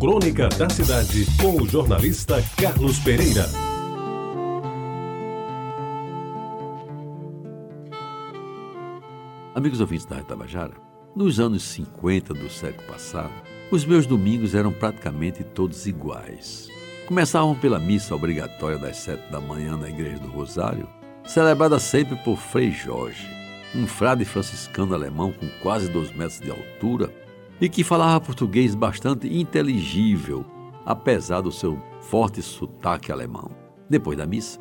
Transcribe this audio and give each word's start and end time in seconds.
Crônica 0.00 0.48
da 0.50 0.70
Cidade, 0.70 1.26
com 1.42 1.60
o 1.60 1.68
jornalista 1.68 2.40
Carlos 2.56 3.00
Pereira. 3.00 3.46
Amigos 9.56 9.80
ouvintes 9.80 10.06
da 10.06 10.22
Tabajara, 10.22 10.74
nos 11.16 11.40
anos 11.40 11.64
50 11.64 12.32
do 12.32 12.48
século 12.48 12.86
passado, 12.86 13.32
os 13.72 13.84
meus 13.84 14.06
domingos 14.06 14.54
eram 14.54 14.72
praticamente 14.72 15.42
todos 15.42 15.84
iguais. 15.88 16.68
Começavam 17.08 17.56
pela 17.56 17.80
missa 17.80 18.14
obrigatória 18.14 18.78
das 18.78 18.98
sete 18.98 19.28
da 19.32 19.40
manhã 19.40 19.76
na 19.76 19.88
Igreja 19.88 20.20
do 20.20 20.28
Rosário, 20.28 20.88
celebrada 21.26 21.80
sempre 21.80 22.14
por 22.22 22.36
Frei 22.36 22.70
Jorge, 22.70 23.28
um 23.74 23.84
frade 23.84 24.24
franciscano 24.24 24.94
alemão 24.94 25.32
com 25.32 25.48
quase 25.60 25.90
dois 25.90 26.12
metros 26.14 26.38
de 26.38 26.52
altura 26.52 27.12
e 27.60 27.68
que 27.68 27.82
falava 27.82 28.20
português 28.20 28.74
bastante 28.74 29.26
inteligível, 29.26 30.44
apesar 30.84 31.40
do 31.40 31.50
seu 31.50 31.80
forte 32.00 32.40
sotaque 32.40 33.10
alemão. 33.10 33.50
Depois 33.88 34.16
da 34.16 34.26
missa, 34.26 34.60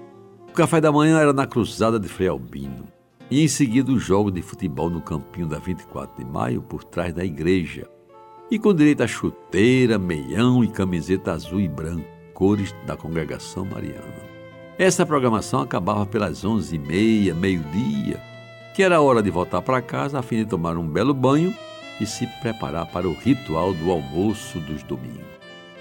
o 0.50 0.54
café 0.54 0.82
da 0.82 0.92
manhã 0.92 1.20
era 1.20 1.34
na 1.34 1.46
cruzada 1.46 2.00
de 2.00 2.08
Frei 2.08 2.28
Albino, 2.28 2.86
e 3.30 3.44
em 3.44 3.48
seguida 3.48 3.92
o 3.92 4.00
jogo 4.00 4.32
de 4.32 4.42
futebol 4.42 4.90
no 4.90 5.02
campinho 5.02 5.48
da 5.48 5.60
24 5.60 6.18
de 6.18 6.30
maio 6.30 6.62
por 6.62 6.84
trás 6.84 7.14
da 7.14 7.24
igreja, 7.24 7.88
e 8.50 8.58
com 8.58 8.74
direito 8.74 9.04
a 9.04 9.08
chuteira, 9.08 10.00
meião 10.00 10.64
e 10.64 10.68
camiseta 10.68 11.34
azul 11.34 11.60
e 11.60 11.68
branco, 11.68 12.08
cores 12.34 12.74
da 12.86 12.96
congregação 12.96 13.66
mariana. 13.66 14.28
Essa 14.80 15.06
programação 15.06 15.62
acabava 15.62 16.06
pelas 16.06 16.46
onze 16.46 16.76
e 16.76 16.80
meia, 16.80 17.34
meio-dia, 17.34 18.22
que 18.76 18.84
era 18.84 19.02
hora 19.02 19.24
de 19.24 19.30
voltar 19.30 19.62
para 19.62 19.82
casa 19.82 20.20
a 20.20 20.22
fim 20.22 20.38
de 20.38 20.46
tomar 20.46 20.78
um 20.78 20.88
belo 20.88 21.14
banho 21.14 21.54
e 22.00 22.06
se 22.06 22.28
preparar 22.42 22.86
para 22.88 23.08
o 23.08 23.14
ritual 23.14 23.74
do 23.74 23.92
almoço 23.92 24.60
dos 24.60 24.84
domingos. 24.84 25.26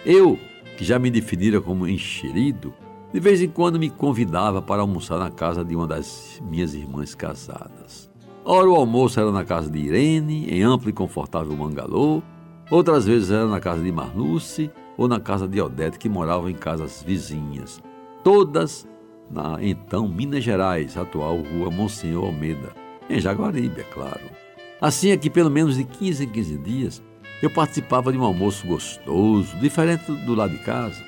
Eu, 0.05 0.39
que 0.77 0.84
já 0.84 0.98
me 0.98 1.11
definira 1.11 1.61
como 1.61 1.87
enxerido, 1.87 2.73
de 3.12 3.20
vez 3.20 3.41
em 3.41 3.48
quando 3.48 3.78
me 3.78 3.89
convidava 3.89 4.61
para 4.61 4.83
almoçar 4.83 5.19
na 5.19 5.31
casa 5.31 5.64
de 5.64 5.75
uma 5.75 5.87
das 5.87 6.41
minhas 6.44 6.75
irmãs 6.75 7.14
casadas. 7.14 8.11
Ora, 8.44 8.69
o 8.69 8.77
almoço 8.77 9.19
era 9.19 9.33
na 9.33 9.44
casa 9.44 9.70
de 9.70 9.78
Irene, 9.78 10.47
em 10.48 10.62
amplo 10.62 10.89
e 10.89 10.92
confortável 10.92 11.56
mangalô, 11.56 12.22
outras 12.70 13.06
vezes 13.06 13.31
era 13.31 13.47
na 13.47 13.59
casa 13.59 13.83
de 13.83 13.91
Marluce 13.91 14.70
ou 14.97 15.09
na 15.09 15.19
casa 15.19 15.48
de 15.48 15.61
Odete, 15.61 15.98
que 15.98 16.09
moravam 16.09 16.48
em 16.48 16.55
casas 16.55 17.03
vizinhas, 17.03 17.83
todas 18.22 18.87
na 19.31 19.59
então 19.61 20.09
Minas 20.09 20.44
Gerais, 20.44 20.97
atual 20.97 21.39
Rua 21.39 21.70
Monsenhor 21.70 22.27
Almeida, 22.27 22.70
em 23.11 23.20
Jaguaribe, 23.20 23.81
é 23.81 23.84
claro. 23.84 24.45
Assim 24.80 25.10
é 25.10 25.16
que, 25.16 25.30
pelo 25.30 25.50
menos 25.50 25.77
de 25.77 25.84
15 25.84 26.24
em 26.24 26.28
15 26.28 26.58
dias, 26.58 27.02
eu 27.42 27.48
participava 27.50 28.12
de 28.12 28.19
um 28.19 28.24
almoço 28.24 28.66
gostoso, 28.66 29.56
diferente 29.56 30.10
do 30.12 30.34
lado 30.34 30.50
de 30.50 30.58
casa, 30.58 31.02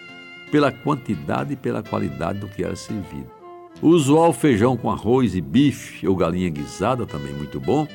pela 0.50 0.72
quantidade 0.72 1.52
e 1.52 1.56
pela 1.56 1.82
qualidade 1.82 2.38
do 2.38 2.48
que 2.48 2.64
era 2.64 2.74
servido. 2.74 3.30
O 3.82 3.88
usual 3.88 4.32
feijão 4.32 4.76
com 4.76 4.90
arroz 4.90 5.34
e 5.34 5.40
bife 5.40 6.08
ou 6.08 6.16
galinha 6.16 6.48
guisada, 6.48 7.06
também 7.06 7.32
muito 7.32 7.60
bom, 7.60 7.86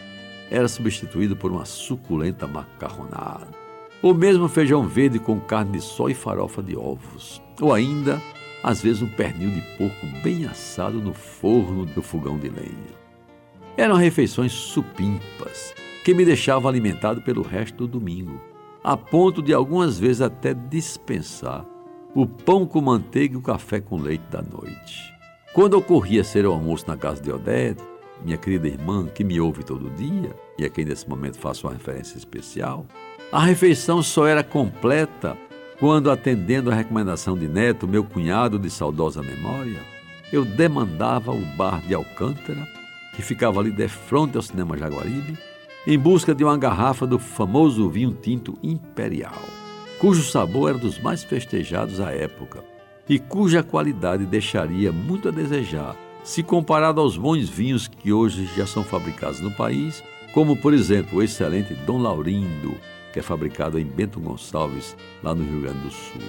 era 0.49 0.67
substituído 0.67 1.35
por 1.35 1.51
uma 1.51 1.65
suculenta 1.65 2.45
macarronada. 2.45 3.47
Ou 4.01 4.13
mesmo 4.13 4.47
feijão 4.47 4.87
verde 4.87 5.17
com 5.17 5.39
carne 5.39 5.73
de 5.73 5.81
sol 5.81 6.09
e 6.09 6.13
farofa 6.13 6.61
de 6.61 6.75
ovos. 6.75 7.41
Ou 7.59 7.73
ainda, 7.73 8.21
às 8.61 8.81
vezes, 8.81 9.01
um 9.01 9.07
pernil 9.07 9.49
de 9.49 9.61
porco 9.77 10.05
bem 10.21 10.45
assado 10.45 11.01
no 11.01 11.13
forno 11.13 11.85
do 11.85 12.01
fogão 12.01 12.37
de 12.37 12.49
lenha. 12.49 13.02
Eram 13.75 13.95
refeições 13.95 14.51
supimpas, 14.51 15.73
que 16.03 16.13
me 16.13 16.23
deixavam 16.23 16.69
alimentado 16.69 17.21
pelo 17.21 17.41
resto 17.41 17.87
do 17.87 17.99
domingo, 17.99 18.39
a 18.83 18.95
ponto 18.95 19.41
de 19.41 19.51
algumas 19.51 19.97
vezes 19.97 20.21
até 20.21 20.53
dispensar 20.53 21.65
o 22.13 22.27
pão 22.27 22.67
com 22.67 22.81
manteiga 22.81 23.33
e 23.33 23.37
o 23.37 23.41
café 23.41 23.81
com 23.81 23.97
leite 23.97 24.25
da 24.29 24.43
noite. 24.43 25.11
Quando 25.53 25.73
ocorria 25.75 26.23
ser 26.23 26.45
o 26.45 26.51
almoço 26.51 26.85
na 26.87 26.95
casa 26.95 27.19
de 27.19 27.31
Odete, 27.31 27.81
minha 28.23 28.37
querida 28.37 28.67
irmã, 28.67 29.07
que 29.07 29.23
me 29.23 29.39
ouve 29.39 29.63
todo 29.63 29.89
dia, 29.89 30.35
e 30.57 30.65
a 30.65 30.69
quem 30.69 30.85
nesse 30.85 31.09
momento 31.09 31.39
faço 31.39 31.65
uma 31.65 31.73
referência 31.73 32.15
especial, 32.15 32.85
a 33.31 33.43
refeição 33.43 34.03
só 34.03 34.27
era 34.27 34.43
completa 34.43 35.35
quando, 35.79 36.11
atendendo 36.11 36.69
a 36.69 36.75
recomendação 36.75 37.35
de 37.35 37.47
Neto, 37.47 37.87
meu 37.87 38.03
cunhado 38.03 38.59
de 38.59 38.69
saudosa 38.69 39.23
memória, 39.23 39.81
eu 40.31 40.45
demandava 40.45 41.31
o 41.31 41.41
bar 41.57 41.81
de 41.81 41.95
Alcântara 41.95 42.82
que 43.13 43.21
ficava 43.21 43.59
ali 43.59 43.71
de 43.71 43.87
frente 43.87 44.35
ao 44.35 44.41
cinema 44.41 44.77
Jaguaribe, 44.77 45.37
em 45.85 45.97
busca 45.97 46.33
de 46.33 46.43
uma 46.43 46.57
garrafa 46.57 47.05
do 47.05 47.19
famoso 47.19 47.89
vinho 47.89 48.13
tinto 48.13 48.57
imperial, 48.63 49.43
cujo 49.99 50.23
sabor 50.23 50.69
era 50.69 50.77
dos 50.77 50.99
mais 50.99 51.23
festejados 51.23 51.99
à 51.99 52.11
época 52.11 52.63
e 53.07 53.19
cuja 53.19 53.61
qualidade 53.61 54.25
deixaria 54.25 54.91
muito 54.91 55.27
a 55.27 55.31
desejar 55.31 55.95
se 56.23 56.41
comparado 56.41 57.01
aos 57.01 57.17
bons 57.17 57.49
vinhos 57.49 57.85
que 57.85 58.13
hoje 58.13 58.49
já 58.55 58.65
são 58.65 58.81
fabricados 58.81 59.41
no 59.41 59.51
país, 59.51 60.01
como 60.33 60.55
por 60.55 60.73
exemplo 60.73 61.19
o 61.19 61.23
excelente 61.23 61.73
Dom 61.73 61.97
Laurindo, 61.97 62.77
que 63.11 63.19
é 63.19 63.21
fabricado 63.21 63.77
em 63.77 63.83
Bento 63.83 64.21
Gonçalves, 64.21 64.95
lá 65.21 65.35
no 65.35 65.43
Rio 65.43 65.61
Grande 65.61 65.79
do 65.79 65.91
Sul. 65.91 66.21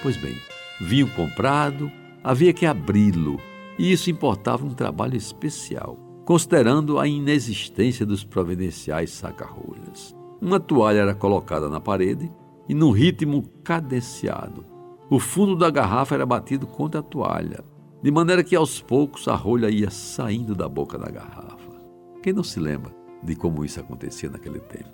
Pois 0.00 0.16
bem, 0.16 0.36
vinho 0.80 1.08
comprado, 1.08 1.90
havia 2.22 2.52
que 2.52 2.64
abri-lo, 2.64 3.40
e 3.76 3.90
isso 3.90 4.10
importava 4.10 4.64
um 4.64 4.74
trabalho 4.74 5.16
especial 5.16 6.11
considerando 6.24 6.98
a 6.98 7.06
inexistência 7.06 8.06
dos 8.06 8.24
providenciais 8.24 9.10
saca-rolhas. 9.10 10.14
Uma 10.40 10.60
toalha 10.60 11.00
era 11.00 11.14
colocada 11.14 11.68
na 11.68 11.80
parede 11.80 12.30
e, 12.68 12.74
num 12.74 12.90
ritmo 12.90 13.44
cadenciado, 13.64 14.64
o 15.10 15.18
fundo 15.18 15.56
da 15.56 15.70
garrafa 15.70 16.14
era 16.14 16.24
batido 16.24 16.66
contra 16.66 17.00
a 17.00 17.02
toalha, 17.02 17.62
de 18.02 18.10
maneira 18.10 18.42
que 18.42 18.56
aos 18.56 18.80
poucos 18.80 19.28
a 19.28 19.34
rolha 19.34 19.68
ia 19.68 19.90
saindo 19.90 20.54
da 20.54 20.68
boca 20.68 20.98
da 20.98 21.10
garrafa. 21.10 21.72
Quem 22.22 22.32
não 22.32 22.42
se 22.42 22.58
lembra 22.58 22.92
de 23.22 23.36
como 23.36 23.64
isso 23.64 23.78
acontecia 23.78 24.30
naquele 24.30 24.58
tempo? 24.58 24.90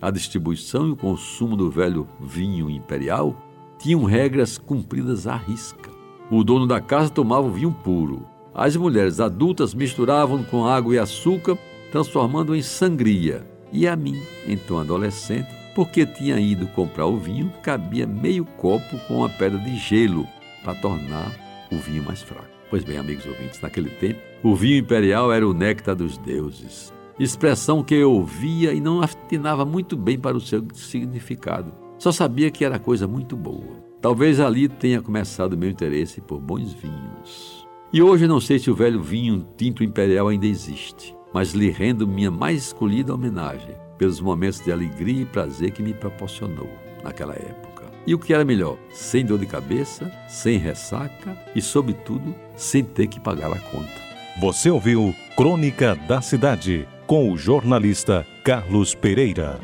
A 0.00 0.10
distribuição 0.10 0.86
e 0.86 0.92
o 0.92 0.96
consumo 0.96 1.56
do 1.56 1.70
velho 1.70 2.06
vinho 2.20 2.70
imperial 2.70 3.34
tinham 3.78 4.04
regras 4.04 4.56
cumpridas 4.56 5.26
à 5.26 5.36
risca. 5.36 5.90
O 6.30 6.44
dono 6.44 6.66
da 6.66 6.80
casa 6.80 7.10
tomava 7.10 7.46
o 7.46 7.52
vinho 7.52 7.72
puro, 7.72 8.26
as 8.56 8.74
mulheres 8.74 9.20
adultas 9.20 9.74
misturavam 9.74 10.42
com 10.42 10.64
água 10.64 10.94
e 10.94 10.98
açúcar, 10.98 11.58
transformando 11.92 12.56
em 12.56 12.62
sangria. 12.62 13.46
E 13.70 13.86
a 13.86 13.94
mim, 13.94 14.18
então 14.48 14.78
adolescente, 14.78 15.48
porque 15.74 16.06
tinha 16.06 16.40
ido 16.40 16.66
comprar 16.68 17.04
o 17.04 17.18
vinho, 17.18 17.52
cabia 17.62 18.06
meio 18.06 18.46
copo 18.46 18.98
com 19.06 19.18
uma 19.18 19.28
pedra 19.28 19.58
de 19.58 19.76
gelo 19.76 20.26
para 20.64 20.74
tornar 20.76 21.30
o 21.70 21.76
vinho 21.76 22.02
mais 22.02 22.22
fraco. 22.22 22.48
Pois 22.70 22.82
bem, 22.82 22.96
amigos 22.96 23.26
ouvintes, 23.26 23.60
naquele 23.60 23.90
tempo, 23.90 24.20
o 24.42 24.56
vinho 24.56 24.78
imperial 24.78 25.30
era 25.30 25.46
o 25.46 25.52
néctar 25.52 25.94
dos 25.94 26.16
deuses. 26.16 26.90
Expressão 27.18 27.82
que 27.82 27.94
eu 27.94 28.10
ouvia 28.10 28.72
e 28.72 28.80
não 28.80 29.02
atinava 29.02 29.66
muito 29.66 29.98
bem 29.98 30.18
para 30.18 30.36
o 30.36 30.40
seu 30.40 30.66
significado. 30.72 31.74
Só 31.98 32.10
sabia 32.10 32.50
que 32.50 32.64
era 32.64 32.78
coisa 32.78 33.06
muito 33.06 33.36
boa. 33.36 33.84
Talvez 34.00 34.40
ali 34.40 34.66
tenha 34.66 35.02
começado 35.02 35.58
meu 35.58 35.68
interesse 35.68 36.22
por 36.22 36.40
bons 36.40 36.72
vinhos. 36.72 37.65
E 37.96 38.02
hoje 38.02 38.26
não 38.26 38.38
sei 38.38 38.58
se 38.58 38.70
o 38.70 38.74
velho 38.74 39.02
vinho 39.02 39.48
tinto 39.56 39.82
imperial 39.82 40.28
ainda 40.28 40.46
existe, 40.46 41.16
mas 41.32 41.52
lhe 41.52 41.70
rendo 41.70 42.06
minha 42.06 42.30
mais 42.30 42.66
escolhida 42.66 43.14
homenagem 43.14 43.74
pelos 43.96 44.20
momentos 44.20 44.60
de 44.60 44.70
alegria 44.70 45.22
e 45.22 45.24
prazer 45.24 45.70
que 45.70 45.82
me 45.82 45.94
proporcionou 45.94 46.68
naquela 47.02 47.32
época. 47.32 47.84
E 48.06 48.14
o 48.14 48.18
que 48.18 48.34
era 48.34 48.44
melhor, 48.44 48.76
sem 48.92 49.24
dor 49.24 49.38
de 49.38 49.46
cabeça, 49.46 50.12
sem 50.28 50.58
ressaca 50.58 51.38
e, 51.54 51.62
sobretudo, 51.62 52.34
sem 52.54 52.84
ter 52.84 53.06
que 53.06 53.18
pagar 53.18 53.50
a 53.50 53.58
conta. 53.58 53.94
Você 54.42 54.68
ouviu 54.68 55.14
Crônica 55.34 55.94
da 56.06 56.20
Cidade 56.20 56.86
com 57.06 57.32
o 57.32 57.38
jornalista 57.38 58.26
Carlos 58.44 58.94
Pereira. 58.94 59.58